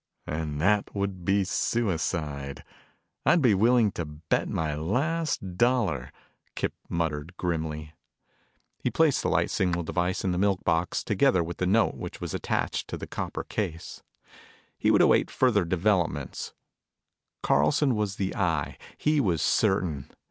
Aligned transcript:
"And 0.25 0.59
that 0.59 0.95
would 0.95 1.25
be 1.25 1.43
suicide, 1.43 2.63
I'd 3.23 3.39
be 3.39 3.53
willing 3.53 3.91
to 3.91 4.03
bet 4.05 4.49
my 4.49 4.73
last 4.73 5.57
dollar!" 5.59 6.11
Kip 6.55 6.73
muttered 6.89 7.37
grimly. 7.37 7.93
He 8.79 8.87
replaced 8.89 9.21
the 9.21 9.29
light 9.29 9.51
signal 9.51 9.83
device 9.83 10.23
in 10.23 10.31
the 10.31 10.39
milk 10.39 10.63
box 10.63 11.03
together 11.03 11.43
with 11.43 11.57
the 11.57 11.67
note 11.67 11.93
which 11.97 12.19
was 12.19 12.33
attached 12.33 12.87
to 12.87 12.97
the 12.97 13.05
copper 13.05 13.43
case. 13.43 14.01
He 14.75 14.89
would 14.89 15.03
await 15.03 15.29
further 15.29 15.63
developments. 15.65 16.55
Carlson 17.43 17.93
was 17.95 18.15
the 18.15 18.35
Eye, 18.35 18.79
he 18.97 19.21
was 19.21 19.43
certain. 19.43 20.09